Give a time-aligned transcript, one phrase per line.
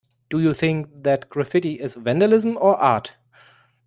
[0.31, 3.15] Do you think that graffiti is vandalism or art?